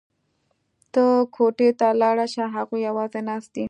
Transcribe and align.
ته 0.93 1.03
کوټې 1.35 1.69
ته 1.79 1.87
لاړه 2.01 2.25
شه 2.33 2.45
هغوی 2.55 2.79
یوازې 2.87 3.21
ناست 3.29 3.49
دي 3.55 3.59